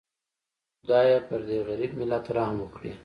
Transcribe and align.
خدایه 0.79 1.19
پدې 1.27 1.57
غریب 1.67 1.91
ملت 1.99 2.25
رحم 2.35 2.57
وکړي 2.61 2.91